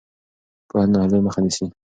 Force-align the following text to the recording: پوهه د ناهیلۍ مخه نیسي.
پوهه 0.69 0.85
د 0.89 0.91
ناهیلۍ 0.93 1.19
مخه 1.25 1.39
نیسي. 1.43 1.65